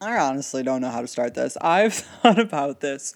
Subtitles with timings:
[0.00, 1.56] I honestly don't know how to start this.
[1.60, 3.14] I've thought about this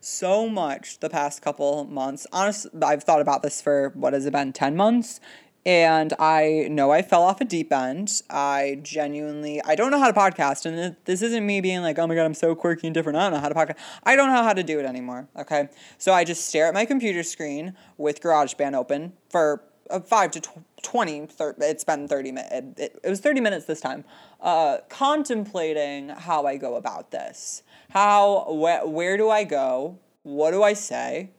[0.00, 2.26] so much the past couple months.
[2.32, 5.20] Honestly, I've thought about this for what has it been, 10 months?
[5.66, 8.22] And I know I fell off a deep end.
[8.30, 10.64] I genuinely, I don't know how to podcast.
[10.64, 13.18] And this isn't me being like, oh my God, I'm so quirky and different.
[13.18, 13.78] I don't know how to podcast.
[14.04, 15.26] I don't know how to do it anymore.
[15.36, 15.68] Okay.
[15.98, 20.42] So I just stare at my computer screen with GarageBand open for 5 to
[20.82, 22.80] 20, 30, it's been 30 minutes.
[22.80, 24.04] It, it, was 30 minutes this time.
[24.40, 27.62] Uh, contemplating how I go about this.
[27.90, 29.98] How, wh- where do I go?
[30.22, 31.30] What do I say?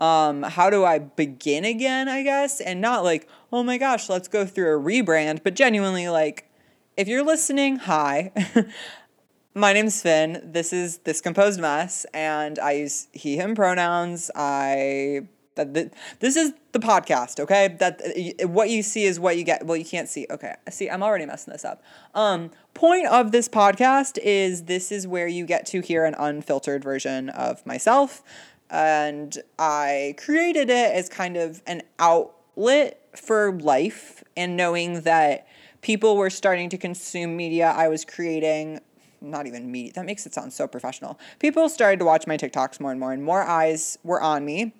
[0.00, 2.60] um, how do I begin again, I guess?
[2.60, 6.50] And not like, oh my gosh, let's go through a rebrand, but genuinely like,
[6.96, 8.32] if you're listening, hi.
[9.54, 10.40] my name's Finn.
[10.44, 14.30] This is This Composed Mess, and I use he, him pronouns.
[14.34, 15.28] I.
[15.56, 17.76] That, this is the podcast, okay?
[17.78, 19.64] That what you see is what you get.
[19.64, 20.26] Well, you can't see.
[20.30, 21.82] Okay, see, I'm already messing this up.
[22.14, 26.82] Um, point of this podcast is this is where you get to hear an unfiltered
[26.82, 28.22] version of myself,
[28.68, 35.46] and I created it as kind of an outlet for life and knowing that
[35.80, 38.80] people were starting to consume media I was creating
[39.20, 42.80] not even media that makes it sound so professional people started to watch my TikToks
[42.80, 44.72] more and more and more eyes were on me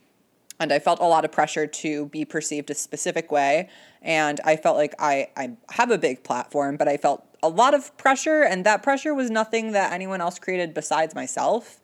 [0.61, 3.69] and I felt a lot of pressure to be perceived a specific way
[4.03, 7.75] and I felt like I I have a big platform but I felt a lot
[7.75, 11.81] of pressure and that pressure was nothing that anyone else created besides myself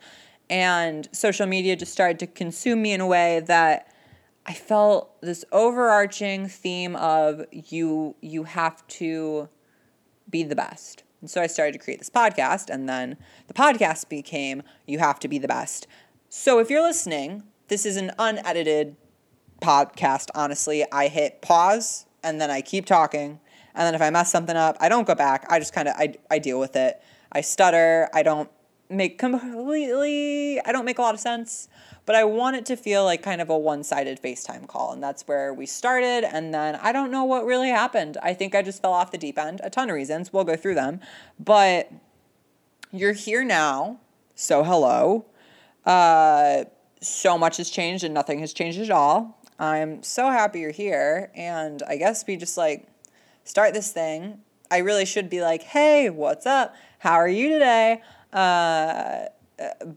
[0.48, 3.94] and social media just started to consume me in a way that
[4.46, 9.48] I felt this overarching theme of you you have to
[10.28, 11.02] be the best.
[11.20, 15.20] And so I started to create this podcast and then the podcast became you have
[15.20, 15.86] to be the best.
[16.28, 18.96] So if you're listening, this is an unedited
[19.62, 20.84] podcast, honestly.
[20.90, 23.38] I hit pause and then I keep talking.
[23.74, 25.46] And then if I mess something up, I don't go back.
[25.48, 27.00] I just kind of I, I deal with it.
[27.30, 28.08] I stutter.
[28.12, 28.50] I don't
[28.88, 31.68] make completely I don't make a lot of sense,
[32.06, 35.28] but I want it to feel like kind of a one-sided FaceTime call and that's
[35.28, 38.18] where we started and then I don't know what really happened.
[38.20, 39.60] I think I just fell off the deep end.
[39.62, 40.32] A ton of reasons.
[40.32, 40.98] We'll go through them.
[41.38, 41.92] But
[42.90, 44.00] you're here now.
[44.34, 45.26] So hello.
[45.86, 46.64] Uh
[47.00, 49.38] so much has changed and nothing has changed at all.
[49.58, 52.86] I'm so happy you're here and I guess we just like
[53.44, 54.40] start this thing.
[54.70, 56.74] I really should be like, "Hey, what's up?
[57.00, 58.02] How are you today?"
[58.32, 59.24] Uh,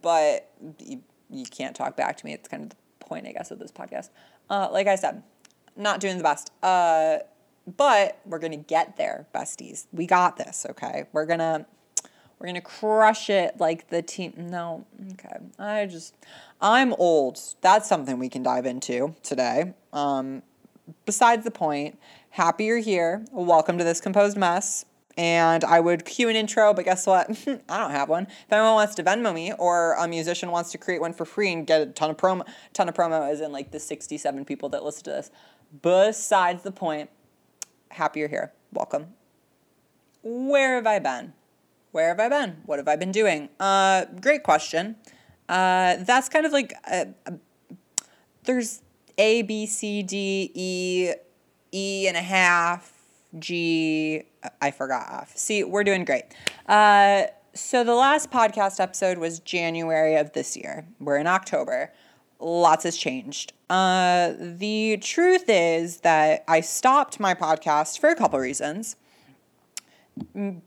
[0.02, 2.34] but you, you can't talk back to me.
[2.34, 4.10] It's kind of the point, I guess, of this podcast.
[4.50, 5.24] Uh, like I said,
[5.76, 6.52] not doing the best.
[6.62, 7.20] Uh,
[7.78, 9.86] but we're gonna get there, besties.
[9.92, 11.06] We got this, okay?
[11.14, 11.66] We're gonna
[12.40, 14.34] we're gonna crush it like the team.
[14.38, 15.38] No, okay.
[15.58, 16.16] I just
[16.64, 17.42] I'm old.
[17.60, 19.74] That's something we can dive into today.
[19.92, 20.44] Um,
[21.06, 23.26] besides the point, happy you're here.
[23.34, 24.86] Welcome to this composed mess
[25.18, 27.30] and I would cue an intro, but guess what?
[27.70, 28.28] I don't have one.
[28.28, 31.52] If anyone wants to Venmo me or a musician wants to create one for free
[31.52, 34.70] and get a ton of promo, ton of promo, as in like the 67 people
[34.70, 35.32] that listen to this.
[35.82, 37.10] Besides the point,
[37.92, 38.54] happy you're here.
[38.72, 39.08] Welcome.
[40.22, 41.34] Where have I been?
[41.92, 42.62] Where have I been?
[42.66, 43.50] What have I been doing?
[43.60, 44.96] Uh, great question.
[45.50, 47.06] Uh, that's kind of like uh,
[48.44, 48.82] there's
[49.18, 51.12] A, B, C, D, E,
[51.74, 52.94] E and a half,
[53.40, 54.24] G,
[54.62, 55.36] I forgot off.
[55.36, 56.24] See, we're doing great.
[56.68, 60.88] Uh, so the last podcast episode was January of this year.
[61.00, 61.94] We're in October.
[62.40, 63.54] Lots has changed.
[63.70, 68.96] Uh, the truth is that I stopped my podcast for a couple reasons.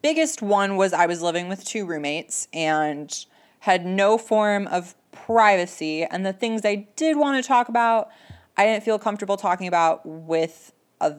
[0.02, 3.26] Biggest one was I was living with two roommates and
[3.66, 8.10] had no form of privacy, and the things I did want to talk about,
[8.56, 11.16] I didn't feel comfortable talking about with a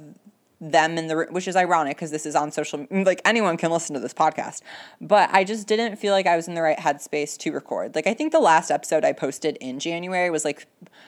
[0.60, 3.94] them in the which is ironic because this is on social like anyone can listen
[3.94, 4.62] to this podcast.
[5.00, 7.94] But i just didn't feel like i was in the right headspace to record.
[7.94, 10.66] Like i think the last episode i posted in january was like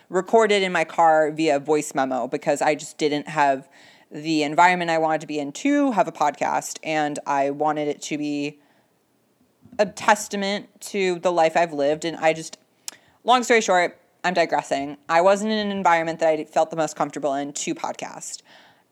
[0.10, 3.68] recorded in my car via voice memo because i just didn't have
[4.12, 6.78] the environment i wanted to be in to have a podcast.
[6.84, 8.60] And i wanted it to be
[9.78, 12.05] a testament to the life i've lived.
[12.05, 12.58] And i just
[13.23, 14.97] long story short i'm digressing.
[15.08, 18.41] I wasn't in an environment that i felt the most comfortable in to podcast.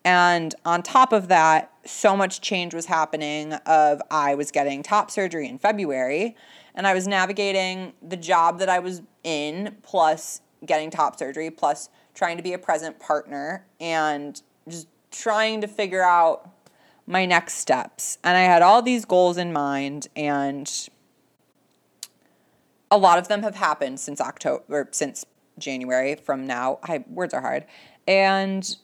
[0.05, 5.11] And on top of that, so much change was happening of I was getting top
[5.11, 6.35] surgery in February
[6.75, 11.89] and I was navigating the job that I was in plus getting top surgery plus
[12.13, 16.49] trying to be a present partner and just trying to figure out
[17.07, 18.17] my next steps.
[18.23, 20.71] And I had all these goals in mind and
[22.91, 25.25] a lot of them have happened since October since
[25.57, 26.79] January from now.
[26.83, 27.65] I words are hard.
[28.07, 28.75] And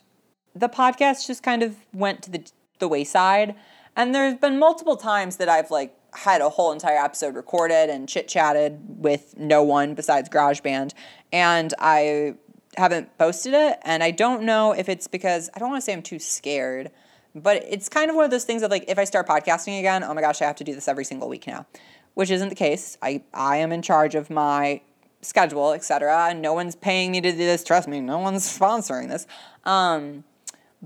[0.55, 2.43] the podcast just kind of went to the
[2.79, 3.55] the wayside.
[3.95, 8.07] And there's been multiple times that I've like had a whole entire episode recorded and
[8.07, 10.93] chit chatted with no one besides GarageBand,
[11.31, 12.35] and I
[12.77, 13.79] haven't posted it.
[13.83, 16.91] And I don't know if it's because I don't want to say I'm too scared,
[17.35, 20.03] but it's kind of one of those things of like if I start podcasting again,
[20.03, 21.65] oh my gosh, I have to do this every single week now,
[22.13, 22.97] which isn't the case.
[23.01, 24.81] I I am in charge of my
[25.21, 26.27] schedule, etc.
[26.29, 27.63] And no one's paying me to do this.
[27.63, 29.25] Trust me, no one's sponsoring this.
[29.63, 30.23] Um,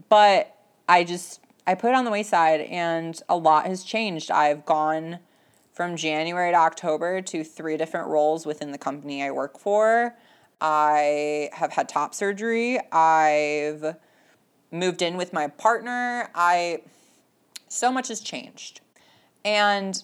[0.09, 0.55] but
[0.88, 4.31] I just I put it on the wayside, and a lot has changed.
[4.31, 5.19] I've gone
[5.73, 10.15] from January to October to three different roles within the company I work for.
[10.59, 12.79] I have had top surgery.
[12.91, 13.95] I've
[14.71, 16.29] moved in with my partner.
[16.35, 16.81] I
[17.67, 18.81] so much has changed.
[19.43, 20.01] And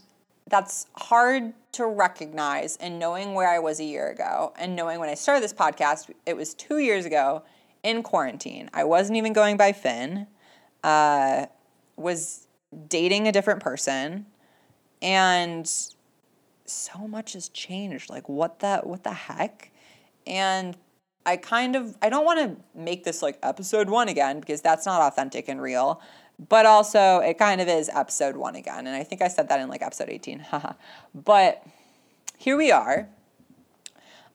[0.47, 5.09] that's hard to recognize and knowing where I was a year ago and knowing when
[5.09, 7.43] I started this podcast, it was two years ago
[7.81, 8.69] in quarantine.
[8.73, 10.27] I wasn't even going by Finn
[10.83, 11.45] uh,
[11.95, 12.47] was
[12.87, 14.25] dating a different person,
[15.01, 15.69] and
[16.65, 18.09] so much has changed.
[18.09, 19.71] Like what the what the heck?
[20.27, 20.77] And
[21.25, 24.85] I kind of I don't want to make this like episode one again because that's
[24.85, 26.01] not authentic and real.
[26.49, 28.87] But also it kind of is episode one again.
[28.87, 30.45] And I think I said that in like episode 18.
[31.15, 31.65] but
[32.37, 33.07] here we are.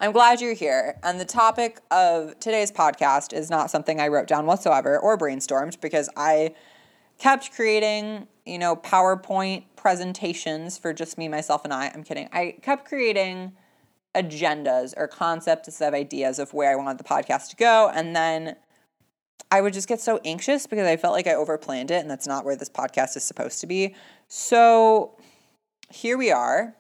[0.00, 0.99] I'm glad you're here.
[1.02, 5.81] And the topic of today's podcast is not something I wrote down whatsoever or brainstormed
[5.81, 6.55] because I
[7.19, 11.91] kept creating, you know, PowerPoint presentations for just me, myself, and I.
[11.93, 12.29] I'm kidding.
[12.32, 13.52] I kept creating
[14.19, 17.91] agendas or concepts of ideas of where I wanted the podcast to go.
[17.94, 18.56] And then
[19.50, 22.26] I would just get so anxious because I felt like I overplanned it and that's
[22.26, 23.94] not where this podcast is supposed to be.
[24.26, 25.17] So
[25.91, 26.75] here we are.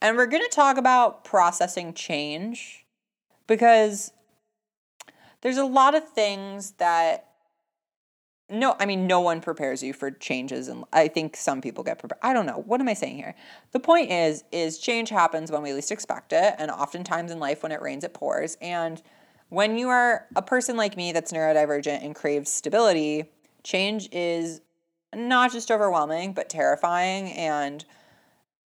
[0.00, 2.84] And we're going to talk about processing change
[3.46, 4.12] because
[5.40, 7.27] there's a lot of things that
[8.50, 11.98] no, I mean no one prepares you for changes and I think some people get
[11.98, 12.20] prepared.
[12.22, 12.62] I don't know.
[12.66, 13.34] What am I saying here?
[13.72, 17.62] The point is is change happens when we least expect it and oftentimes in life
[17.62, 19.02] when it rains it pours and
[19.50, 23.30] when you are a person like me that's neurodivergent and craves stability,
[23.64, 24.60] change is
[25.14, 27.84] not just overwhelming but terrifying and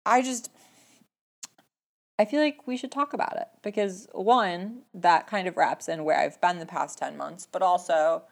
[0.04, 0.50] I just
[2.18, 6.04] I feel like we should talk about it because one, that kind of wraps in
[6.04, 8.24] where I've been the past 10 months, but also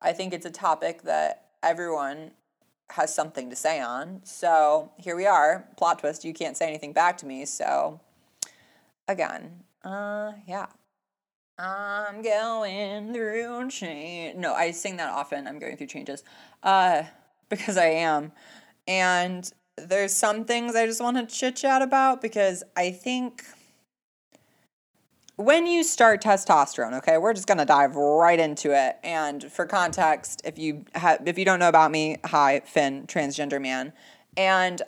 [0.00, 2.32] I think it's a topic that everyone
[2.90, 4.20] has something to say on.
[4.24, 5.68] So here we are.
[5.76, 7.44] Plot twist, you can't say anything back to me.
[7.44, 8.00] So
[9.06, 10.66] again, uh, yeah.
[11.58, 14.36] I'm going through change.
[14.36, 15.48] No, I sing that often.
[15.48, 16.22] I'm going through changes.
[16.62, 17.02] Uh,
[17.48, 18.32] because I am.
[18.86, 23.44] And there's some things I just want to chit chat about because I think
[25.38, 28.98] when you start testosterone, okay, we're just gonna dive right into it.
[29.04, 33.62] And for context, if you have, if you don't know about me, hi, Finn, transgender
[33.62, 33.92] man,
[34.36, 34.82] and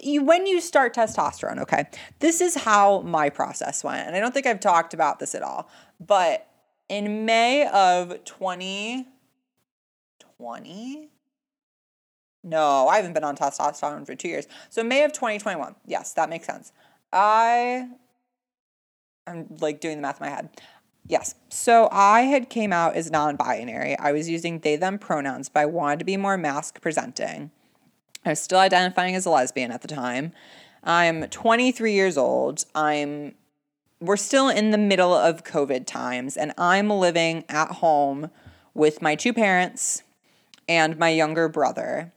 [0.00, 1.86] you, when you start testosterone, okay,
[2.20, 5.42] this is how my process went, and I don't think I've talked about this at
[5.42, 5.68] all,
[5.98, 6.46] but
[6.88, 11.08] in May of 2020,
[12.44, 14.46] no, I haven't been on testosterone for two years.
[14.70, 15.74] So May of 2021.
[15.84, 16.70] Yes, that makes sense.
[17.12, 17.88] I
[19.28, 20.50] I'm like doing the math in my head.
[21.06, 21.34] Yes.
[21.48, 23.98] So I had came out as non-binary.
[23.98, 27.50] I was using they them pronouns, but I wanted to be more masc presenting.
[28.24, 30.32] I was still identifying as a lesbian at the time.
[30.84, 32.64] I'm 23 years old.
[32.74, 33.34] I'm
[34.00, 38.30] we're still in the middle of COVID times and I'm living at home
[38.72, 40.04] with my two parents
[40.68, 42.12] and my younger brother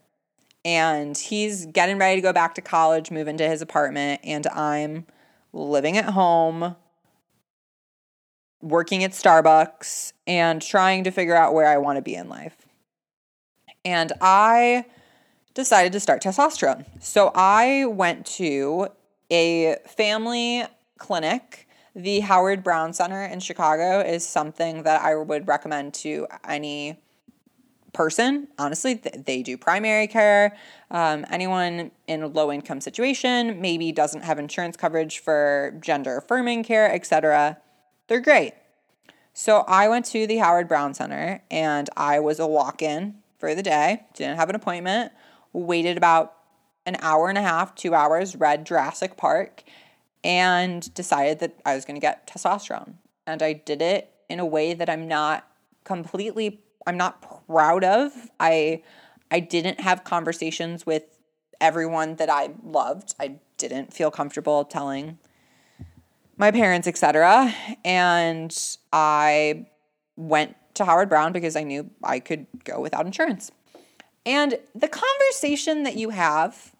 [0.64, 5.06] and he's getting ready to go back to college, move into his apartment, and I'm
[5.52, 6.76] living at home,
[8.62, 12.56] working at Starbucks, and trying to figure out where I want to be in life.
[13.84, 14.86] And I
[15.54, 16.86] decided to start testosterone.
[17.00, 18.88] So I went to
[19.30, 20.64] a family
[20.98, 21.68] clinic.
[21.94, 26.98] The Howard Brown Center in Chicago is something that I would recommend to any
[27.92, 28.48] person.
[28.58, 30.56] Honestly, they do primary care.
[30.90, 36.64] Um, anyone in a low income situation maybe doesn't have insurance coverage for gender affirming
[36.64, 37.58] care, etc.
[38.12, 38.52] They're great.
[39.32, 43.54] So I went to the Howard Brown Center and I was a walk in for
[43.54, 45.12] the day, didn't have an appointment,
[45.54, 46.34] waited about
[46.84, 49.62] an hour and a half, two hours, read Jurassic Park,
[50.22, 52.96] and decided that I was going to get testosterone.
[53.26, 55.48] And I did it in a way that I'm not
[55.84, 58.12] completely I'm not proud of.
[58.38, 58.82] I
[59.30, 61.04] I didn't have conversations with
[61.62, 63.14] everyone that I loved.
[63.18, 65.16] I didn't feel comfortable telling
[66.36, 67.54] my parents, etc.
[67.84, 68.56] And
[68.92, 69.66] I
[70.16, 73.50] went to Howard Brown because I knew I could go without insurance.
[74.24, 76.72] And the conversation that you have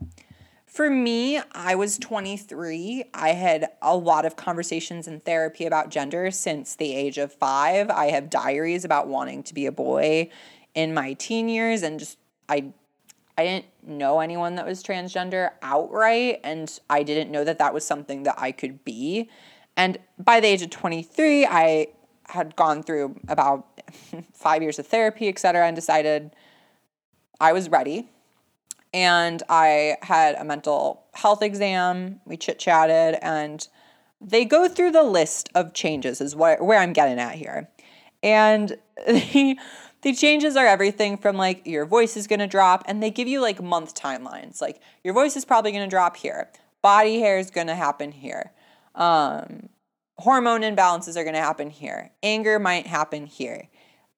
[0.67, 3.05] For me, I was 23.
[3.13, 7.91] I had a lot of conversations in therapy about gender since the age of five.
[7.91, 10.31] I have diaries about wanting to be a boy
[10.75, 12.17] in my teen years and just
[12.49, 12.73] I
[13.39, 17.87] I didn't know anyone that was transgender outright and I didn't know that that was
[17.87, 19.31] something that I could be.
[19.77, 21.89] And by the age of 23, I
[22.27, 23.67] had gone through about
[24.35, 26.35] 5 years of therapy, et cetera, and decided
[27.41, 28.09] I was ready.
[28.95, 32.21] And I had a mental health exam.
[32.27, 33.67] We chit chatted, and
[34.21, 37.71] they go through the list of changes, is what, where I'm getting at here.
[38.23, 39.57] And the,
[40.03, 43.41] the changes are everything from like your voice is gonna drop, and they give you
[43.41, 44.61] like month timelines.
[44.61, 46.51] Like your voice is probably gonna drop here,
[46.83, 48.53] body hair is gonna happen here.
[48.95, 49.69] Um,
[50.19, 52.13] hormone imbalances are going to happen here.
[52.23, 53.69] Anger might happen here.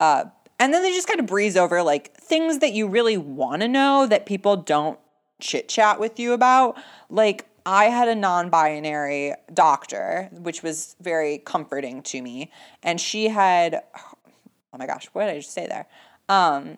[0.00, 0.24] Uh,
[0.58, 3.68] and then they just kind of breeze over like things that you really want to
[3.68, 4.98] know that people don't
[5.40, 6.76] chit chat with you about.
[7.08, 12.52] Like, I had a non binary doctor, which was very comforting to me.
[12.82, 13.82] And she had,
[14.74, 15.86] oh my gosh, what did I just say there?
[16.28, 16.76] Um,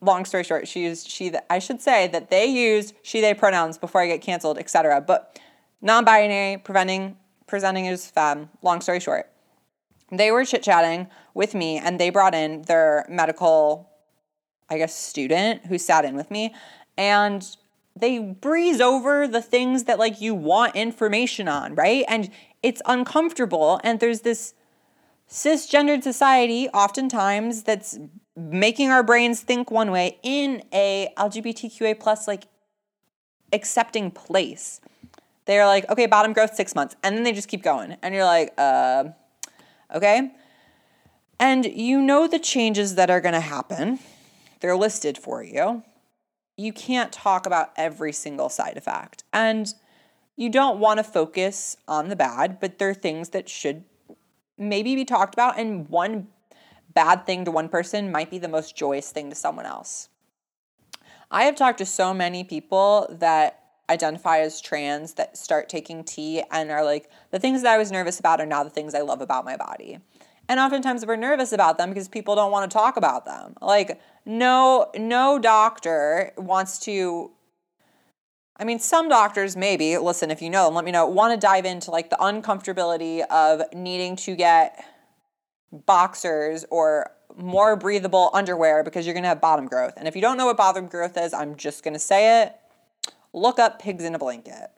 [0.00, 3.78] long story short, she used she, I should say that they used she, they pronouns
[3.78, 5.00] before I get canceled, etc.
[5.00, 5.40] But
[5.80, 7.16] non binary, preventing,
[7.46, 9.30] presenting as femme, long story short
[10.10, 13.90] they were chit chatting with me and they brought in their medical,
[14.68, 16.54] I guess, student who sat in with me.
[16.96, 17.46] And
[17.96, 22.04] they breeze over the things that like you want information on, right?
[22.08, 22.30] And
[22.62, 23.80] it's uncomfortable.
[23.84, 24.54] And there's this
[25.30, 27.98] cisgendered society oftentimes that's
[28.36, 32.44] making our brains think one way in a LGBTQA plus like
[33.52, 34.80] accepting place.
[35.46, 38.24] They're like, okay, bottom growth six months, and then they just keep going, and you're
[38.24, 39.04] like, uh,
[39.94, 40.30] okay?
[41.38, 43.98] And you know the changes that are going to happen.
[44.60, 45.82] They're listed for you.
[46.56, 49.24] You can't talk about every single side effect.
[49.32, 49.72] And
[50.36, 53.84] you don't want to focus on the bad, but there are things that should
[54.60, 55.58] maybe be talked about.
[55.58, 56.28] And one
[56.94, 60.08] bad thing to one person might be the most joyous thing to someone else.
[61.30, 63.56] I have talked to so many people that
[63.88, 67.90] identify as trans that start taking T and are like, the things that I was
[67.90, 69.98] nervous about are now the things I love about my body.
[70.48, 73.54] And oftentimes we're nervous about them because people don't want to talk about them.
[73.60, 77.30] Like, no, no doctor wants to
[78.60, 81.40] I mean, some doctors maybe, listen, if you know them, let me know, want to
[81.40, 84.84] dive into like the uncomfortability of needing to get
[85.72, 89.94] boxers or more breathable underwear because you're going to have bottom growth.
[89.96, 92.54] And if you don't know what bottom growth is, I'm just going to say it
[93.32, 94.70] look up pigs in a blanket.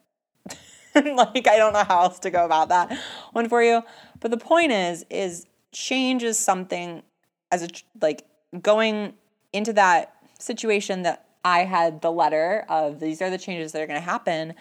[0.95, 2.97] like I don't know how else to go about that
[3.33, 3.83] one for you.
[4.21, 7.03] But the point is is change is something
[7.51, 7.67] as a
[8.01, 8.25] like
[8.61, 9.15] going
[9.51, 13.87] into that situation that I had the letter of these are the changes that are
[13.87, 14.53] going to happen.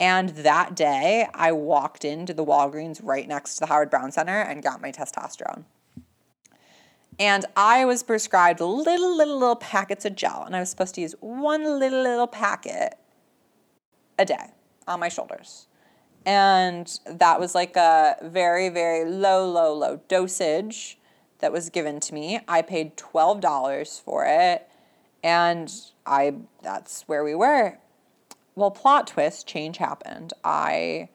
[0.00, 4.40] And that day, I walked into the Walgreens right next to the Howard Brown Center
[4.40, 5.64] and got my testosterone.
[7.18, 11.00] And I was prescribed little, little, little packets of gel, and I was supposed to
[11.00, 12.94] use one little, little packet
[14.16, 14.52] a day
[14.86, 15.66] on my shoulders.
[16.24, 20.98] And that was like a very, very low, low, low dosage
[21.40, 22.40] that was given to me.
[22.46, 24.68] I paid $12 for it.
[25.24, 25.72] And
[26.08, 27.78] I that's where we were.
[28.54, 30.32] Well, plot twist, change happened.
[30.42, 31.10] I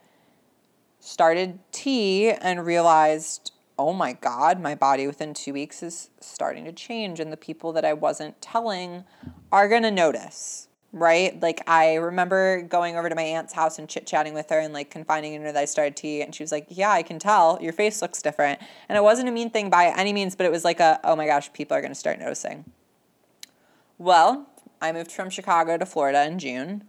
[1.00, 6.72] started T and realized, oh my God, my body within two weeks is starting to
[6.72, 9.04] change, and the people that I wasn't telling
[9.52, 11.42] are gonna notice right?
[11.42, 14.74] Like I remember going over to my aunt's house and chit chatting with her and
[14.74, 17.20] like confiding in her that I started T, and she was like, "Yeah, I can
[17.20, 20.46] tell your face looks different." And it wasn't a mean thing by any means, but
[20.46, 22.66] it was like a, "Oh my gosh, people are to start noticing."
[23.98, 24.48] Well,
[24.84, 26.84] I moved from Chicago to Florida in June,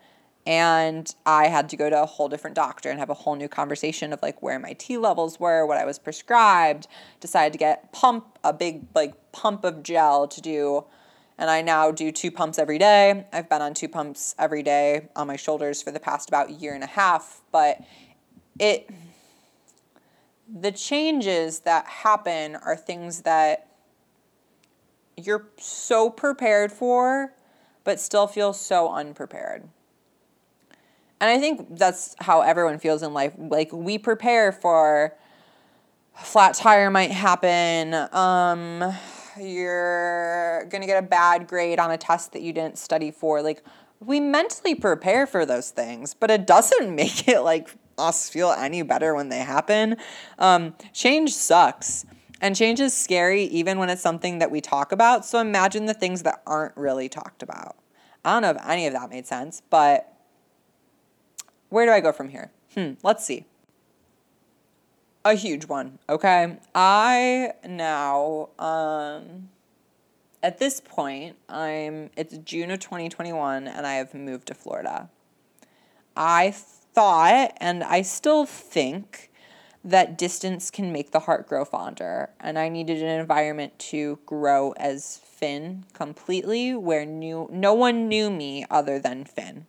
[0.44, 3.48] and I had to go to a whole different doctor and have a whole new
[3.48, 6.88] conversation of like where my T levels were, what I was prescribed.
[7.20, 10.84] Decided to get pump a big like pump of gel to do
[11.38, 13.26] and I now do two pumps every day.
[13.32, 16.74] I've been on two pumps every day on my shoulders for the past about year
[16.74, 17.80] and a half, but
[18.58, 18.88] it
[20.52, 23.68] the changes that happen are things that
[25.16, 27.32] you're so prepared for
[27.84, 29.68] but still feel so unprepared.
[31.20, 33.32] And I think that's how everyone feels in life.
[33.38, 35.14] Like we prepare for
[36.20, 38.94] a flat tire might happen, um
[39.40, 43.42] you're going to get a bad grade on a test that you didn't study for.
[43.42, 43.64] Like,
[44.00, 48.82] we mentally prepare for those things, but it doesn't make it like us feel any
[48.82, 49.96] better when they happen.
[50.38, 52.04] Um, change sucks.
[52.44, 55.24] And change is scary even when it's something that we talk about.
[55.24, 57.76] So imagine the things that aren't really talked about.
[58.22, 60.12] I don't know if any of that made sense, but
[61.70, 62.50] where do I go from here?
[62.74, 63.46] Hmm, let's see.
[65.24, 66.58] A huge one, okay?
[66.74, 69.48] I now, um,
[70.42, 75.08] at this point, I'm, it's June of 2021 and I have moved to Florida.
[76.14, 79.30] I thought, and I still think,
[79.84, 82.30] that distance can make the heart grow fonder.
[82.40, 88.30] And I needed an environment to grow as Finn completely, where new, no one knew
[88.30, 89.66] me other than Finn.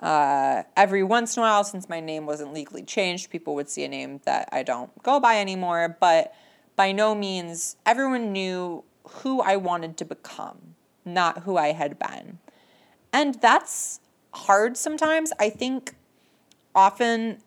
[0.00, 3.84] Uh, every once in a while, since my name wasn't legally changed, people would see
[3.84, 5.96] a name that I don't go by anymore.
[6.00, 6.34] But
[6.74, 12.38] by no means, everyone knew who I wanted to become, not who I had been.
[13.12, 14.00] And that's
[14.32, 15.32] hard sometimes.
[15.38, 15.94] I think
[16.74, 17.38] often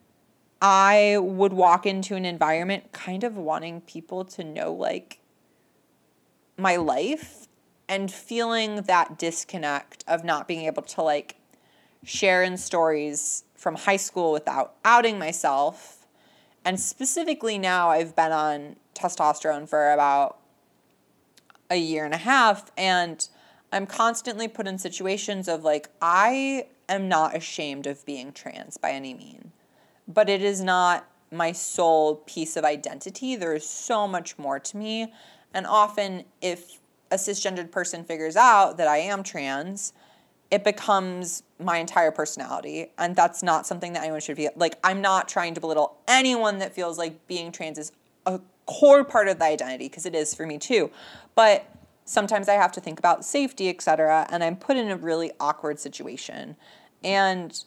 [0.62, 5.20] I would walk into an environment kind of wanting people to know like
[6.58, 7.48] my life
[7.88, 11.36] and feeling that disconnect of not being able to like
[12.04, 16.08] share in stories from high school without outing myself.
[16.66, 20.40] And specifically now I've been on testosterone for about
[21.70, 23.28] a year and a half and
[23.72, 28.92] I'm constantly put in situations of like I am not ashamed of being trans by
[28.92, 29.52] any means
[30.08, 33.36] but it is not my sole piece of identity.
[33.36, 35.14] There is so much more to me.
[35.54, 36.80] And often, if
[37.12, 39.94] a cisgendered person figures out that I am trans,
[40.50, 42.92] it becomes my entire personality.
[42.98, 44.78] And that's not something that anyone should be like.
[44.84, 47.92] I'm not trying to belittle anyone that feels like being trans is
[48.26, 50.92] a core part of the identity, because it is for me too.
[51.36, 51.70] But
[52.06, 55.32] sometimes I have to think about safety, et cetera, And I'm put in a really
[55.40, 56.56] awkward situation.
[57.04, 57.62] And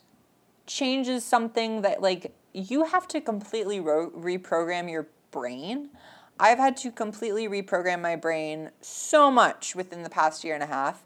[0.70, 5.90] change is something that like you have to completely ro- reprogram your brain.
[6.38, 10.66] I've had to completely reprogram my brain so much within the past year and a
[10.66, 11.04] half.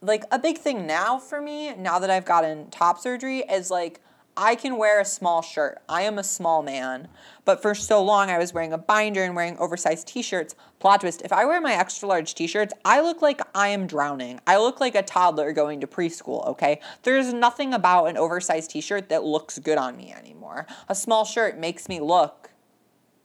[0.00, 4.00] Like a big thing now for me, now that I've gotten top surgery, is like
[4.36, 5.82] I can wear a small shirt.
[5.88, 7.08] I am a small man.
[7.44, 10.54] But for so long, I was wearing a binder and wearing oversized t shirts.
[10.78, 13.86] Plot twist if I wear my extra large t shirts, I look like I am
[13.86, 14.40] drowning.
[14.46, 16.80] I look like a toddler going to preschool, okay?
[17.02, 20.66] There's nothing about an oversized t shirt that looks good on me anymore.
[20.88, 22.50] A small shirt makes me look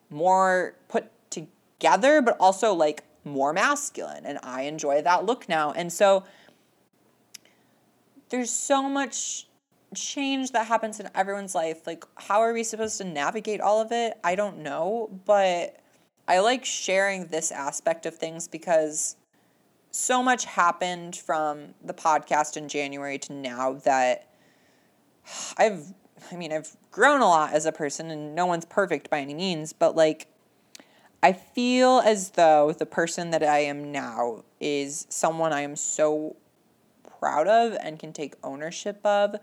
[0.09, 4.25] more put together, but also like more masculine.
[4.25, 5.71] And I enjoy that look now.
[5.71, 6.25] And so
[8.29, 9.46] there's so much
[9.95, 11.87] change that happens in everyone's life.
[11.87, 14.17] Like, how are we supposed to navigate all of it?
[14.23, 15.09] I don't know.
[15.25, 15.77] But
[16.27, 19.15] I like sharing this aspect of things because
[19.91, 24.27] so much happened from the podcast in January to now that
[25.57, 25.93] I've,
[26.31, 29.33] I mean, I've grown a lot as a person and no one's perfect by any
[29.33, 30.27] means, but like,
[31.23, 36.35] I feel as though the person that I am now is someone I am so
[37.19, 39.35] proud of and can take ownership of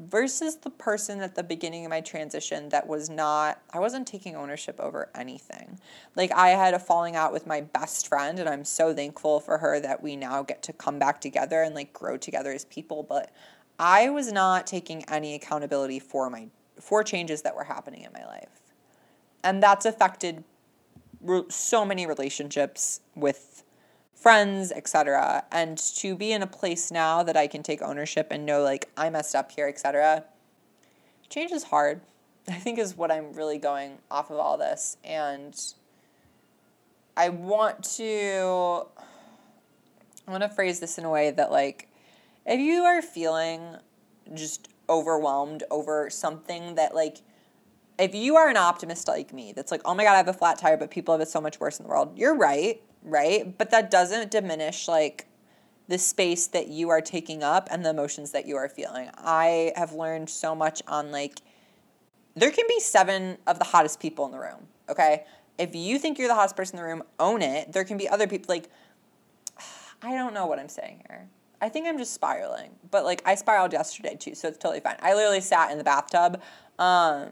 [0.00, 4.34] versus the person at the beginning of my transition that was not I wasn't taking
[4.34, 5.78] ownership over anything.
[6.16, 9.58] Like I had a falling out with my best friend and I'm so thankful for
[9.58, 13.02] her that we now get to come back together and like grow together as people,
[13.02, 13.30] but
[13.78, 16.48] I was not taking any accountability for my
[16.80, 18.48] for changes that were happening in my life.
[19.44, 20.44] And that's affected
[21.48, 23.64] so many relationships with
[24.20, 25.44] friends, etc.
[25.50, 28.90] And to be in a place now that I can take ownership and know like
[28.96, 30.24] I messed up here, etc.
[31.28, 32.02] Change is hard.
[32.48, 35.54] I think is what I'm really going off of all this and
[37.16, 38.86] I want to
[40.26, 41.88] I want to phrase this in a way that like
[42.46, 43.76] if you are feeling
[44.34, 47.18] just overwhelmed over something that like
[47.98, 50.32] if you are an optimist like me that's like oh my god I have a
[50.32, 53.56] flat tire but people have it so much worse in the world you're right right?
[53.56, 55.26] But that doesn't diminish like
[55.88, 59.10] the space that you are taking up and the emotions that you are feeling.
[59.18, 61.40] I have learned so much on like
[62.36, 65.24] there can be seven of the hottest people in the room, okay?
[65.58, 67.72] If you think you're the hottest person in the room, own it.
[67.72, 68.70] There can be other people like
[70.02, 71.28] I don't know what I'm saying here.
[71.60, 72.70] I think I'm just spiraling.
[72.90, 74.96] But like I spiraled yesterday too, so it's totally fine.
[75.00, 76.40] I literally sat in the bathtub
[76.78, 77.30] um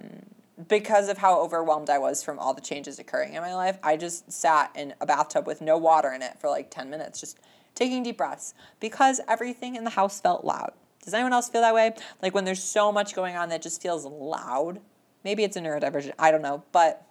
[0.66, 3.96] because of how overwhelmed I was from all the changes occurring in my life, I
[3.96, 7.38] just sat in a bathtub with no water in it for like 10 minutes, just
[7.74, 10.72] taking deep breaths because everything in the house felt loud.
[11.04, 11.94] Does anyone else feel that way?
[12.20, 14.80] Like when there's so much going on that just feels loud?
[15.22, 16.64] Maybe it's a neurodivergent, I don't know.
[16.72, 17.06] But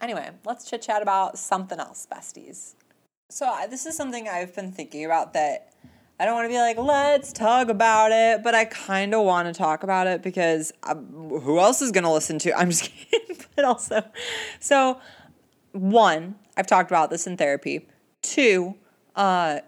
[0.00, 2.74] anyway, let's chit chat about something else, besties.
[3.28, 5.69] So, this is something I've been thinking about that
[6.20, 9.48] I don't want to be like, let's talk about it, but I kind of want
[9.48, 12.52] to talk about it because um, who else is going to listen to?
[12.58, 14.04] I'm just kidding, but also,
[14.58, 15.00] so
[15.72, 17.88] one, I've talked about this in therapy.
[18.20, 18.74] Two,
[19.16, 19.60] uh,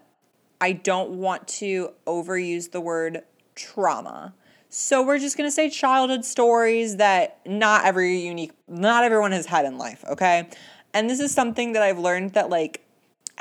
[0.61, 3.23] I don't want to overuse the word
[3.55, 4.35] trauma.
[4.69, 9.47] So we're just going to say childhood stories that not every unique not everyone has
[9.47, 10.49] had in life, okay?
[10.93, 12.82] And this is something that I've learned that like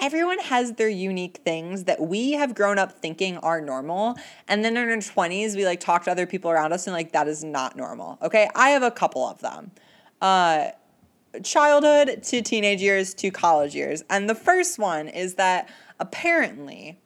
[0.00, 4.16] everyone has their unique things that we have grown up thinking are normal
[4.48, 7.12] and then in our 20s we like talk to other people around us and like
[7.12, 9.70] that is not normal okay i have a couple of them
[10.20, 10.68] uh
[11.42, 16.98] childhood to teenage years to college years and the first one is that apparently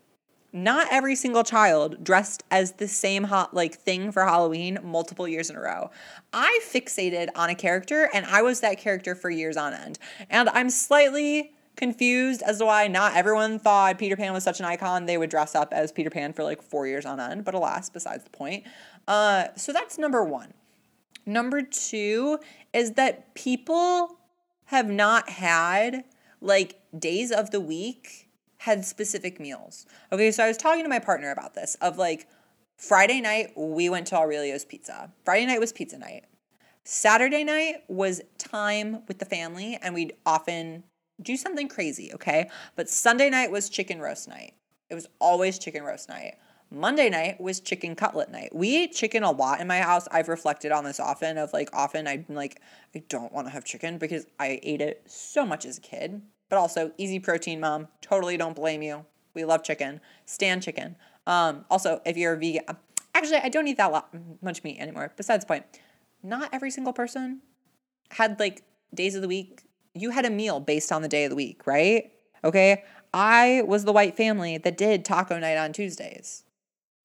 [0.53, 5.51] not every single child dressed as the same hot like thing for Halloween multiple years
[5.51, 5.91] in a row.
[6.33, 9.99] I fixated on a character and I was that character for years on end.
[10.31, 14.67] And I'm slightly confused as to why not everyone thought Peter Pan was such an
[14.67, 17.55] icon they would dress up as Peter Pan for like four years on end, but
[17.55, 18.65] alas, besides the point.
[19.07, 20.55] Uh, so that's number one.
[21.27, 22.39] Number two
[22.73, 24.19] is that people
[24.67, 26.05] have not had
[26.41, 29.87] like days of the week had specific meals.
[30.13, 32.27] Okay, so I was talking to my partner about this of like
[32.77, 35.13] Friday night we went to Aurelio's Pizza.
[35.25, 36.25] Friday night was pizza night.
[36.85, 40.85] Saturday night was time with the family and we'd often
[41.21, 42.51] do something crazy, okay?
[42.75, 44.55] But Sunday night was chicken roast night.
[44.91, 46.37] It was always chicken roast night.
[46.71, 48.55] Monday night was chicken cutlet night.
[48.55, 50.09] We ate chicken a lot in my house.
[50.11, 52.61] I've reflected on this often of like often I'm like
[52.95, 56.23] I don't want to have chicken because I ate it so much as a kid.
[56.49, 57.89] But also easy protein mom.
[58.01, 59.07] Totally don't blame you.
[59.35, 60.01] We love chicken.
[60.25, 60.97] Stand chicken.
[61.27, 62.65] Um also if you're a vegan
[63.15, 65.13] actually I don't eat that lot, much meat anymore.
[65.17, 65.65] Besides the point.
[66.23, 67.43] Not every single person
[68.11, 69.63] had like days of the week
[69.97, 72.13] you had a meal based on the day of the week, right?
[72.45, 72.85] Okay.
[73.13, 76.45] I was the white family that did taco night on Tuesdays.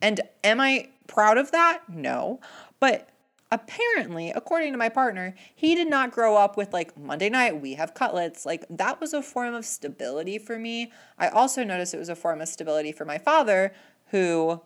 [0.01, 1.81] And am I proud of that?
[1.87, 2.39] No.
[2.79, 3.09] But
[3.51, 7.75] apparently, according to my partner, he did not grow up with like Monday night, we
[7.75, 8.45] have cutlets.
[8.45, 10.91] Like that was a form of stability for me.
[11.17, 13.73] I also noticed it was a form of stability for my father,
[14.07, 14.61] who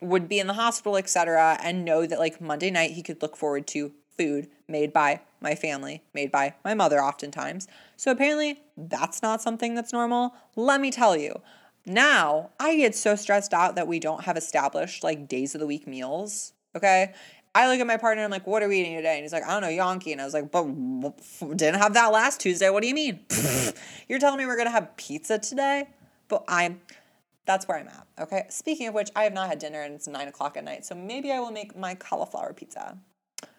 [0.00, 3.36] would be in the hospital, etc., and know that like Monday night he could look
[3.36, 7.68] forward to food made by my family, made by my mother oftentimes.
[7.96, 10.34] So apparently that's not something that's normal.
[10.56, 11.40] Let me tell you.
[11.86, 15.66] Now, I get so stressed out that we don't have established like days of the
[15.66, 16.52] week meals.
[16.76, 17.14] Okay.
[17.54, 19.14] I look at my partner and I'm like, what are we eating today?
[19.14, 20.12] And he's like, I don't know, Yonki.
[20.12, 20.64] And I was like, but
[21.56, 22.68] didn't have that last Tuesday.
[22.70, 23.20] What do you mean?
[24.08, 25.88] You're telling me we're going to have pizza today?
[26.28, 26.82] But I'm,
[27.46, 28.06] that's where I'm at.
[28.20, 28.44] Okay.
[28.50, 30.84] Speaking of which, I have not had dinner and it's nine o'clock at night.
[30.84, 32.98] So maybe I will make my cauliflower pizza.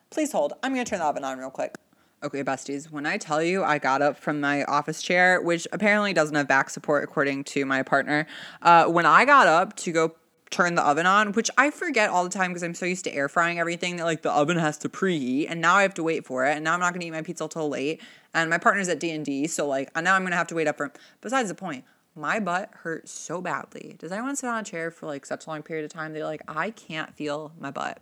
[0.09, 0.53] Please hold.
[0.63, 1.75] I'm going to turn the oven on real quick.
[2.21, 6.11] Okay, besties, when I tell you I got up from my office chair, which apparently
[6.11, 8.27] doesn't have back support according to my partner,
[8.61, 10.15] uh, when I got up to go
[10.49, 13.13] turn the oven on, which I forget all the time because I'm so used to
[13.13, 16.03] air frying everything that like the oven has to preheat, and now I have to
[16.03, 18.01] wait for it, and now I'm not gonna eat my pizza till late,
[18.33, 20.67] and my partner's at D and D, so like now I'm gonna have to wait
[20.67, 20.91] up for.
[21.21, 23.95] Besides the point, my butt hurt so badly.
[23.97, 26.11] Does anyone sit on a chair for like such a long period of time?
[26.11, 28.01] They're like, I can't feel my butt.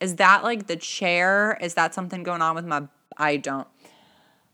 [0.00, 1.58] Is that like the chair?
[1.60, 3.68] Is that something going on with my I don't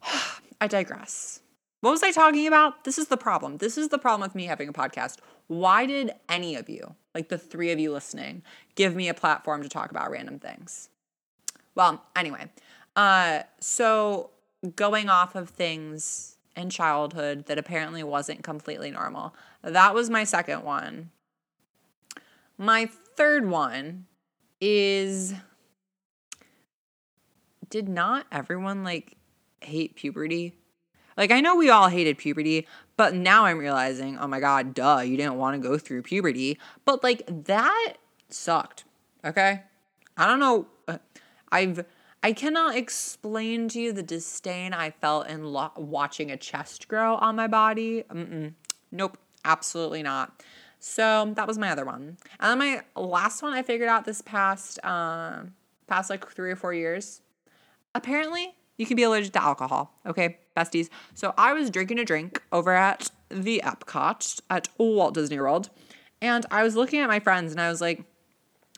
[0.61, 1.40] I digress.
[1.80, 2.85] What was I talking about?
[2.85, 3.59] This is the problem.
[3.59, 5.18] This is the problem with me having a podcast.
[5.46, 8.42] Why did any of you, like the three of you listening,
[8.74, 10.88] give me a platform to talk about random things?
[11.74, 12.50] Well, anyway,
[12.96, 14.30] uh, so
[14.74, 19.35] going off of things in childhood that apparently wasn't completely normal.
[19.62, 21.11] That was my second one.
[22.59, 24.06] My third one
[24.60, 25.34] is
[27.68, 29.16] did not everyone like
[29.60, 30.54] hate puberty?
[31.16, 32.66] Like I know we all hated puberty,
[32.96, 36.58] but now I'm realizing, oh my god, duh, you didn't want to go through puberty,
[36.84, 37.94] but like that
[38.28, 38.84] sucked.
[39.24, 39.62] Okay?
[40.16, 40.98] I don't know uh,
[41.50, 41.84] I've
[42.22, 47.16] I cannot explain to you the disdain I felt in lo- watching a chest grow
[47.16, 48.02] on my body.
[48.10, 48.54] Mm-mm.
[48.90, 50.42] Nope, absolutely not.
[50.78, 52.16] So that was my other one.
[52.40, 55.42] And then my last one I figured out this past uh,
[55.86, 57.22] past like three or four years.
[57.94, 59.94] Apparently, you can be allergic to alcohol.
[60.04, 60.88] Okay, besties.
[61.14, 65.70] So I was drinking a drink over at the Epcot at Walt Disney World,
[66.20, 68.04] and I was looking at my friends and I was like,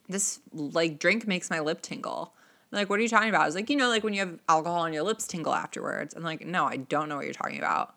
[0.08, 2.34] this like drink makes my lip tingle.
[2.70, 3.42] like, what are you talking about?
[3.42, 6.14] I was like, you know, like when you have alcohol and your lips tingle afterwards.
[6.14, 7.94] I'm like, no, I don't know what you're talking about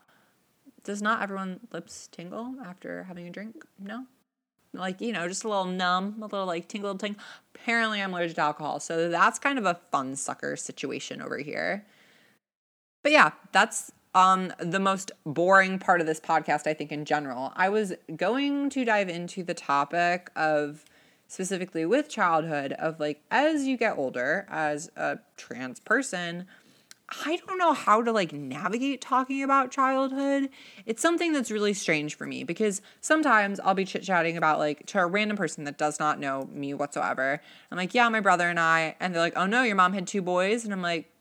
[0.84, 3.64] does not everyone lips tingle after having a drink?
[3.80, 4.06] No?
[4.74, 7.18] Like, you know, just a little numb, a little like tingle ting.
[7.54, 8.80] Apparently, I'm allergic to alcohol.
[8.80, 11.86] So that's kind of a fun sucker situation over here.
[13.04, 17.52] But yeah, that's um the most boring part of this podcast, I think, in general.
[17.56, 20.86] I was going to dive into the topic of
[21.28, 26.46] specifically with childhood of like as you get older as a trans person
[27.26, 30.50] I don't know how to like navigate talking about childhood.
[30.86, 34.86] It's something that's really strange for me because sometimes I'll be chit chatting about like
[34.88, 37.42] to a random person that does not know me whatsoever.
[37.70, 40.08] I'm like, yeah, my brother and I, and they're like, oh no, your mom had
[40.08, 41.12] two boys, and I'm like,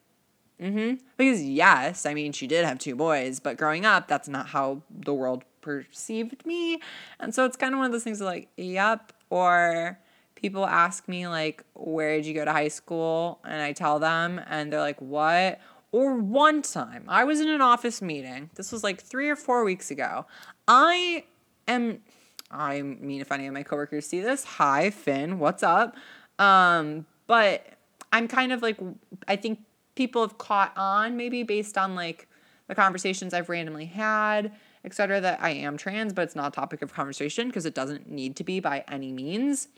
[0.61, 1.05] mm-hmm.
[1.17, 4.83] Because yes, I mean she did have two boys, but growing up, that's not how
[4.91, 6.81] the world perceived me,
[7.19, 9.99] and so it's kind of one of those things like, yep, or
[10.37, 14.41] people ask me like where did you go to high school and i tell them
[14.49, 15.61] and they're like what
[15.93, 18.51] or one time, I was in an office meeting.
[18.55, 20.27] This was like three or four weeks ago.
[20.69, 21.25] I
[21.67, 22.01] am,
[22.51, 25.97] I mean, if any of my coworkers see this, hi, Finn, what's up?
[26.39, 27.67] Um, but
[28.13, 28.79] I'm kind of like,
[29.29, 29.61] I think
[29.95, 32.29] people have caught on maybe based on like
[32.69, 34.53] the conversations I've randomly had,
[34.85, 37.75] et cetera, that I am trans, but it's not a topic of conversation because it
[37.75, 39.69] doesn't need to be by any means.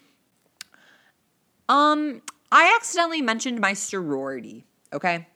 [1.68, 5.26] Um, I accidentally mentioned my sorority, okay?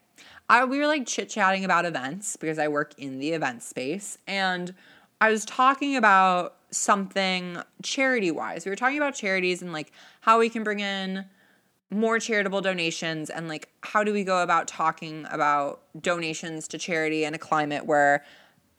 [0.49, 4.19] I, we were like chit chatting about events because I work in the event space.
[4.27, 4.75] And
[5.21, 8.65] I was talking about something charity wise.
[8.65, 11.25] We were talking about charities and like how we can bring in
[11.91, 17.25] more charitable donations and like how do we go about talking about donations to charity
[17.25, 18.25] in a climate where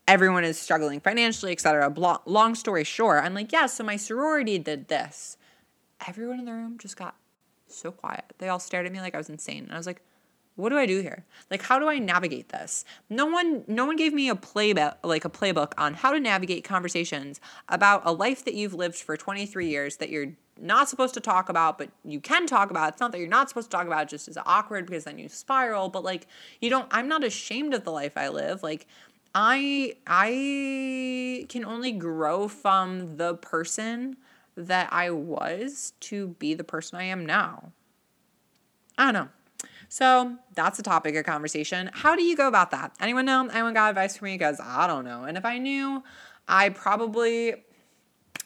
[0.07, 1.93] everyone is struggling financially, et etc.
[2.25, 5.37] Long story short, I'm like, yeah, so my sorority did this.
[6.07, 7.15] Everyone in the room just got
[7.67, 8.25] so quiet.
[8.37, 9.63] They all stared at me like I was insane.
[9.63, 10.01] And I was like,
[10.57, 11.23] what do I do here?
[11.49, 12.83] Like how do I navigate this?
[13.09, 16.63] No one no one gave me a playbook like a playbook on how to navigate
[16.63, 17.39] conversations
[17.69, 21.49] about a life that you've lived for 23 years that you're not supposed to talk
[21.49, 22.93] about, but you can talk about.
[22.93, 25.19] It's not that you're not supposed to talk about, it just is awkward because then
[25.19, 26.27] you spiral, but like
[26.59, 28.63] you don't I'm not ashamed of the life I live.
[28.63, 28.87] Like
[29.35, 34.17] I I can only grow from the person
[34.55, 37.71] that I was to be the person I am now.
[38.97, 39.29] I don't know.
[39.89, 41.89] So that's a topic of conversation.
[41.93, 42.93] How do you go about that?
[42.99, 43.47] Anyone know?
[43.47, 44.35] Anyone got advice for me?
[44.35, 45.23] Because I don't know.
[45.23, 46.03] And if I knew,
[46.47, 47.55] I probably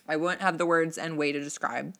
[0.07, 1.95] I wouldn't have the words and way to describe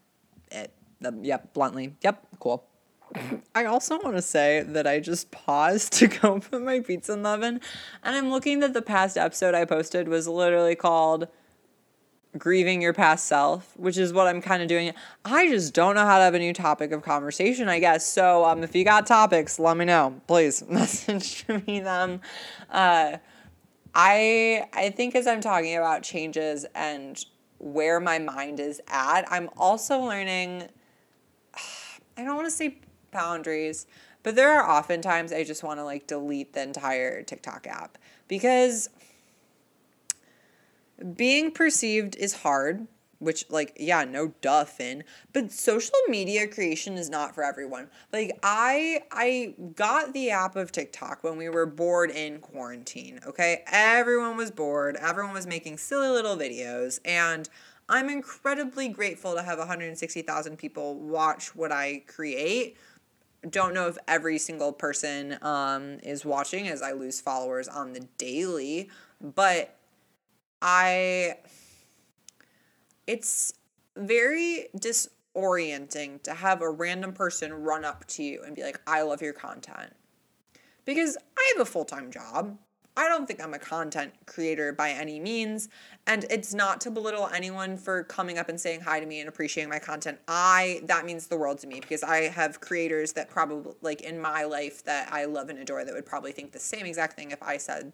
[0.51, 0.73] it.
[1.01, 1.95] Yep, bluntly.
[2.01, 2.65] Yep, cool.
[3.55, 7.23] I also want to say that I just paused to go put my pizza in
[7.23, 7.61] the oven,
[8.03, 11.27] and I'm looking that the past episode I posted was literally called
[12.37, 14.93] grieving your past self, which is what I'm kind of doing.
[15.25, 18.05] I just don't know how to have a new topic of conversation, I guess.
[18.05, 20.21] So um, if you got topics, let me know.
[20.27, 22.21] Please message me them.
[22.69, 23.17] Uh,
[23.93, 27.23] I I think as I'm talking about changes and
[27.59, 30.69] where my mind is at, I'm also learning.
[32.17, 32.77] I don't want to say
[33.11, 33.87] boundaries,
[34.23, 38.89] but there are oftentimes I just want to like delete the entire TikTok app because
[41.15, 42.87] being perceived is hard
[43.21, 47.87] which like yeah no duh finn but social media creation is not for everyone.
[48.11, 53.63] Like i i got the app of tiktok when we were bored in quarantine okay?
[53.67, 54.95] Everyone was bored.
[54.95, 57.47] Everyone was making silly little videos and
[57.87, 62.75] i'm incredibly grateful to have 160000 people watch what i create.
[63.47, 68.07] Don't know if every single person um, is watching as i lose followers on the
[68.17, 69.77] daily but
[70.61, 71.37] I
[73.07, 73.53] it's
[73.95, 79.01] very disorienting to have a random person run up to you and be like, I
[79.01, 79.93] love your content.
[80.85, 82.57] Because I have a full time job.
[82.97, 85.69] I don't think I'm a content creator by any means.
[86.07, 89.29] And it's not to belittle anyone for coming up and saying hi to me and
[89.29, 90.19] appreciating my content.
[90.27, 94.19] I, that means the world to me because I have creators that probably, like in
[94.19, 97.31] my life, that I love and adore that would probably think the same exact thing
[97.31, 97.93] if I said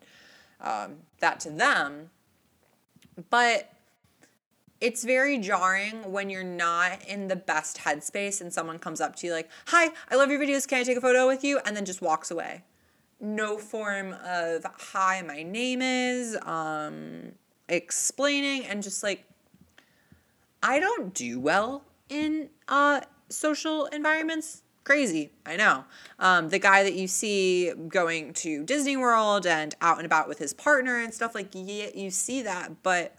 [0.61, 2.09] um, that to them.
[3.29, 3.71] But
[4.79, 9.27] it's very jarring when you're not in the best headspace and someone comes up to
[9.27, 10.67] you like, Hi, I love your videos.
[10.67, 11.59] Can I take a photo with you?
[11.65, 12.63] And then just walks away.
[13.19, 17.31] No form of hi, my name is, um,
[17.67, 19.25] explaining, and just like,
[20.61, 24.61] I don't do well in uh, social environments.
[24.87, 25.83] Crazy, I know.
[26.17, 30.39] Um, the guy that you see going to Disney World and out and about with
[30.39, 33.13] his partner and stuff like yeah, you see that, but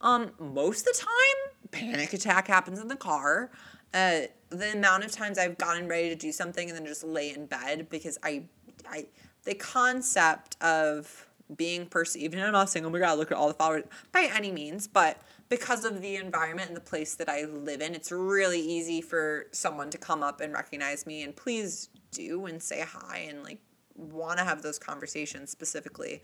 [0.00, 3.52] um, most of the time, panic attack happens in the car.
[3.94, 7.30] Uh, the amount of times I've gotten ready to do something and then just lay
[7.30, 8.42] in bed because I,
[8.90, 9.06] I,
[9.44, 13.46] the concept of being perceived, and I'm not saying, oh my God, look at all
[13.46, 15.18] the followers by any means, but
[15.52, 19.48] because of the environment and the place that I live in, it's really easy for
[19.52, 23.58] someone to come up and recognize me and please do and say hi and like
[23.94, 26.22] want to have those conversations specifically,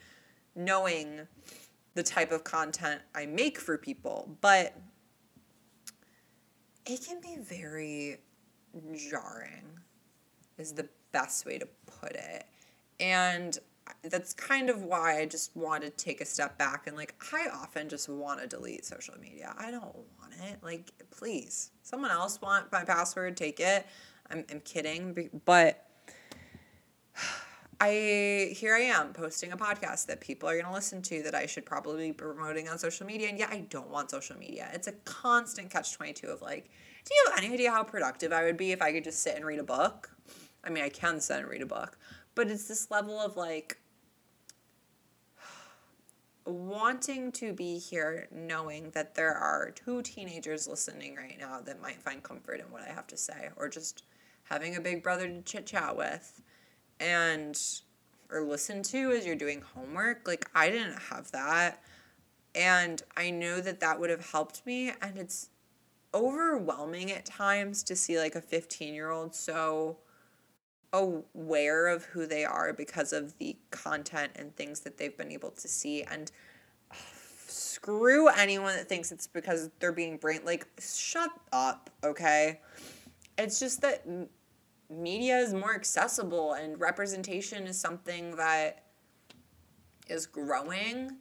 [0.56, 1.28] knowing
[1.92, 4.34] the type of content I make for people.
[4.40, 4.74] But
[6.86, 8.20] it can be very
[9.10, 9.66] jarring,
[10.56, 11.68] is the best way to
[12.00, 12.46] put it.
[12.98, 13.58] And
[14.02, 17.48] that's kind of why I just want to take a step back and like I
[17.52, 19.54] often just want to delete social media.
[19.58, 20.58] I don't want it.
[20.62, 23.86] Like please, someone else want my password, take it.
[24.30, 25.86] I'm I'm kidding, but
[27.80, 31.34] I here I am posting a podcast that people are going to listen to that
[31.34, 34.68] I should probably be promoting on social media and yeah, I don't want social media.
[34.72, 36.70] It's a constant catch 22 of like,
[37.04, 39.36] do you have any idea how productive I would be if I could just sit
[39.36, 40.10] and read a book?
[40.64, 41.96] I mean, I can sit and read a book,
[42.38, 43.78] but it's this level of like
[46.44, 52.00] wanting to be here knowing that there are two teenagers listening right now that might
[52.00, 54.04] find comfort in what I have to say or just
[54.44, 56.40] having a big brother to chit chat with
[57.00, 57.60] and
[58.30, 60.28] or listen to as you're doing homework.
[60.28, 61.82] Like I didn't have that.
[62.54, 65.48] And I know that that would have helped me and it's
[66.14, 69.96] overwhelming at times to see like a 15 year old so
[70.92, 75.50] aware of who they are because of the content and things that they've been able
[75.50, 76.02] to see.
[76.02, 76.30] And
[77.46, 82.60] screw anyone that thinks it's because they're being brain like shut up okay?
[83.36, 84.04] It's just that
[84.90, 88.84] media is more accessible and representation is something that
[90.08, 91.12] is growing.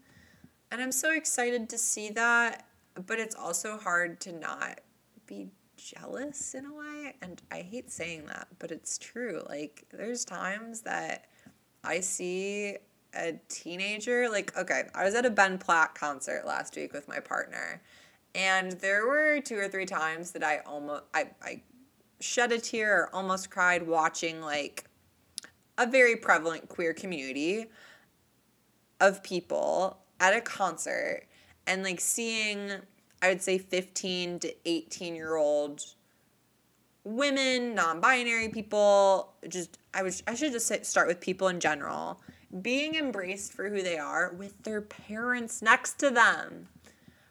[0.71, 2.67] And i'm so excited to see that
[3.05, 4.81] but it's also hard to not
[5.25, 5.47] be
[5.87, 7.15] jealous in a way.
[7.21, 9.43] And I hate saying that, but it's true.
[9.47, 11.27] Like, there's times that
[11.83, 12.77] I see
[13.15, 17.19] a teenager, like, okay, I was at a Ben Platt concert last week with my
[17.19, 17.81] partner.
[18.35, 21.61] And there were two or three times that I almost, I, I
[22.19, 24.85] shed a tear or almost cried watching like
[25.77, 27.65] a very prevalent queer community
[28.99, 31.27] of people at a concert
[31.65, 32.71] and like seeing
[33.21, 35.83] I would say 15 to 18 year old
[37.03, 42.21] women, non binary people, just, I, would, I should just start with people in general,
[42.61, 46.67] being embraced for who they are with their parents next to them.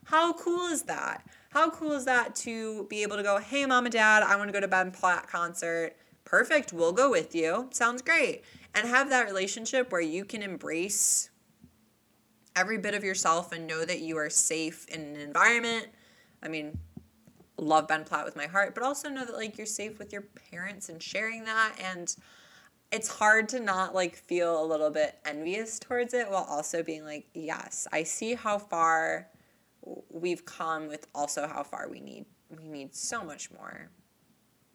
[0.04, 1.28] How cool is that?
[1.50, 4.48] How cool is that to be able to go, hey, mom and dad, I want
[4.48, 5.96] to go to Ben Platt concert.
[6.24, 7.68] Perfect, we'll go with you.
[7.72, 8.44] Sounds great.
[8.74, 11.30] And have that relationship where you can embrace
[12.56, 15.88] every bit of yourself and know that you are safe in an environment.
[16.42, 16.78] I mean,
[17.58, 20.24] love Ben Platt with my heart, but also know that like you're safe with your
[20.50, 22.16] parents and sharing that and
[22.92, 27.04] it's hard to not like feel a little bit envious towards it while also being
[27.04, 29.28] like, yes, I see how far
[30.08, 33.90] we've come with also how far we need we need so much more.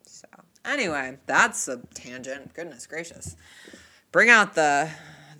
[0.05, 0.27] So,
[0.65, 2.53] anyway, that's a tangent.
[2.53, 3.37] Goodness gracious.
[4.11, 4.89] Bring out the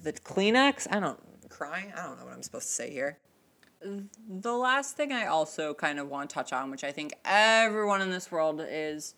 [0.01, 0.88] the Kleenex.
[0.89, 1.19] I don't
[1.52, 1.94] crying.
[1.96, 3.20] I don't know what I'm supposed to say here.
[3.84, 8.02] The last thing I also kind of want to touch on, which I think everyone
[8.02, 9.16] in this world is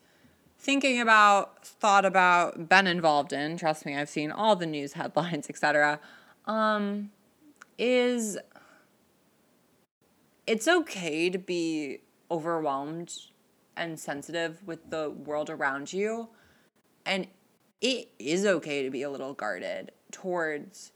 [0.57, 5.49] thinking about, thought about, been involved in, trust me, I've seen all the news headlines,
[5.49, 5.99] etc.,
[6.45, 7.11] um,
[7.77, 8.37] is
[10.45, 13.13] it's okay to be overwhelmed
[13.75, 16.29] and sensitive with the world around you.
[17.05, 17.27] And
[17.81, 20.91] it is okay to be a little guarded towards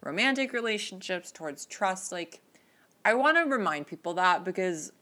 [0.00, 2.12] romantic relationships, towards trust.
[2.12, 2.40] Like,
[3.04, 4.92] I want to remind people that because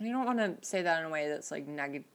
[0.00, 2.06] you don't want to say that in a way that's like negative.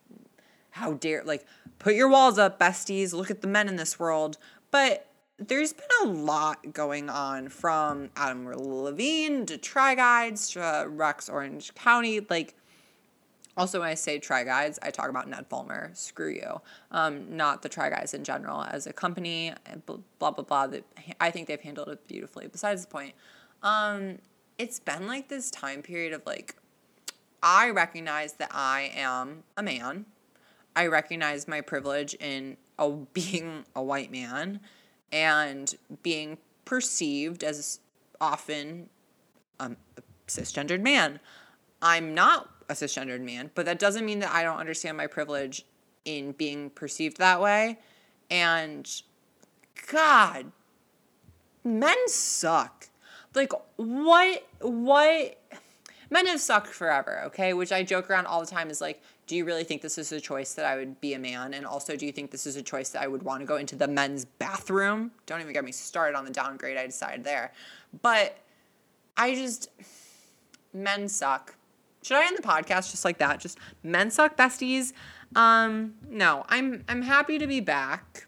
[0.72, 1.46] How dare, like,
[1.78, 4.40] put your walls up, besties, look at the men in this world.
[4.72, 5.08] But
[5.38, 11.76] there's been a lot going on from Adam Levine to Try Guys to Rex Orange
[11.76, 12.22] County.
[12.28, 12.56] Like,
[13.56, 15.92] also, when I say Try Guys, I talk about Ned Fulmer.
[15.94, 16.62] Screw you.
[16.92, 19.54] Um, not the Try Guys in general as a company.
[19.86, 20.68] Blah blah blah.
[20.68, 20.84] That
[21.22, 22.48] I think they've handled it beautifully.
[22.48, 23.14] Besides the point,
[23.62, 24.18] um,
[24.58, 26.56] it's been like this time period of like,
[27.44, 30.06] I recognize that I am a man.
[30.76, 34.62] I recognize my privilege in a, being a white man,
[35.12, 37.82] and being perceived as
[38.20, 38.90] often
[39.60, 41.20] um, a cisgendered man.
[41.84, 45.66] I'm not a cisgendered man, but that doesn't mean that I don't understand my privilege
[46.06, 47.80] in being perceived that way.
[48.30, 48.90] And
[49.92, 50.52] God,
[51.64, 52.90] men suck.
[53.36, 55.40] Like what what
[56.10, 57.54] men have sucked forever, okay?
[57.54, 60.12] Which I joke around all the time is like, do you really think this is
[60.12, 61.54] a choice that I would be a man?
[61.54, 63.58] And also, do you think this is a choice that I would want to go
[63.58, 65.12] into the men's bathroom?
[65.26, 67.52] Don't even get me started on the downgrade I decided there.
[68.02, 68.38] But
[69.18, 69.70] I just
[70.74, 71.56] men suck.
[72.04, 73.40] Should I end the podcast just like that?
[73.40, 74.94] Just men suck besties.
[75.36, 78.28] Um, no, I'm I'm happy to be back.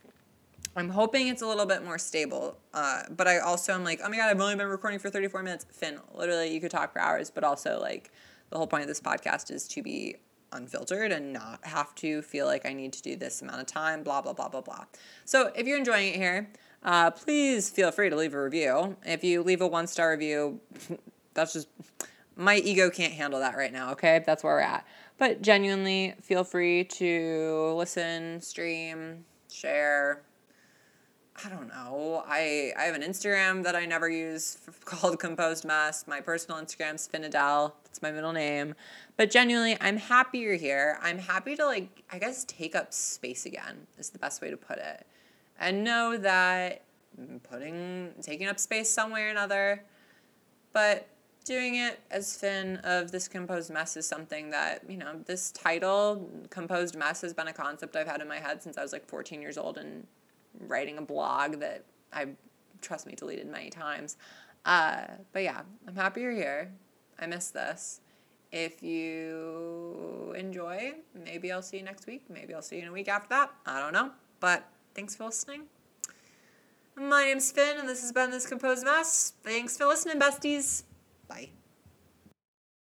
[0.78, 2.58] I'm hoping it's a little bit more stable.
[2.74, 5.42] Uh, but I also am like, oh my god, I've only been recording for 34
[5.44, 5.66] minutes.
[5.72, 7.30] Finn, literally, you could talk for hours.
[7.32, 8.12] But also, like,
[8.50, 10.18] the whole point of this podcast is to be
[10.52, 14.04] unfiltered and not have to feel like I need to do this amount of time.
[14.04, 14.86] Blah blah blah blah blah.
[15.26, 16.50] So if you're enjoying it here,
[16.84, 18.96] Uh, please feel free to leave a review.
[19.04, 20.60] If you leave a one star review,
[21.34, 21.68] that's just
[22.36, 24.24] my ego can't handle that right now, okay?
[24.26, 24.86] That's where we're at.
[25.18, 30.22] But genuinely, feel free to listen, stream, share.
[31.44, 32.24] I don't know.
[32.28, 36.06] I, I have an Instagram that I never use called Composed Mess.
[36.08, 37.74] My personal Instagram's Finadel.
[37.86, 38.76] That's my middle name.
[39.18, 41.00] But genuinely, I'm happy you're here.
[41.02, 44.58] I'm happy to, like, I guess, take up space again, is the best way to
[44.58, 45.06] put it.
[45.58, 46.82] And know that
[47.50, 49.84] putting, taking up space some way or another,
[50.74, 51.08] but
[51.46, 56.30] doing it as Finn of this composed mess is something that, you know, this title,
[56.50, 59.08] composed mess, has been a concept I've had in my head since I was like
[59.08, 60.08] 14 years old and
[60.60, 62.30] writing a blog that I,
[62.82, 64.18] trust me, deleted many times.
[64.66, 66.72] Uh, but yeah, I'm happy you're here.
[67.20, 68.02] I miss this.
[68.52, 72.24] If you enjoy, maybe I'll see you next week.
[72.30, 73.52] Maybe I'll see you in a week after that.
[73.66, 74.12] I don't know.
[74.39, 75.64] But thanks for listening.
[76.96, 79.34] My name's Finn, and this has been This Composed Mess.
[79.43, 80.84] Thanks for listening, besties.
[81.28, 81.64] Bye.